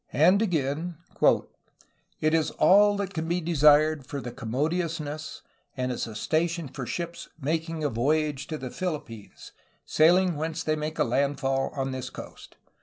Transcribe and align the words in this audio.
""And 0.25 0.41
again: 0.41 0.97
"it 2.19 2.33
is 2.33 2.49
all 2.49 2.97
that 2.97 3.13
can 3.13 3.27
be 3.27 3.39
desired 3.39 4.07
for 4.07 4.19
commodiousness 4.19 5.43
and 5.77 5.91
as 5.91 6.07
a 6.07 6.15
sta 6.15 6.47
tion 6.47 6.69
for 6.69 6.87
ships 6.87 7.29
making 7.39 7.81
the 7.81 7.89
voyage 7.89 8.47
to 8.47 8.57
the 8.57 8.71
Philippines, 8.71 9.51
sailing 9.85 10.37
whence 10.37 10.63
they 10.63 10.75
make 10.75 10.97
a 10.97 11.03
landfall 11.03 11.69
on 11.75 11.91
this 11.91 12.09
coast. 12.09 12.55